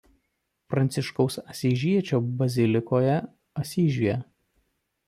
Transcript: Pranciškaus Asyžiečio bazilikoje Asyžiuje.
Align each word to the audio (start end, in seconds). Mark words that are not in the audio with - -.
Pranciškaus 0.73 1.37
Asyžiečio 1.53 2.21
bazilikoje 2.41 3.21
Asyžiuje. 3.65 4.19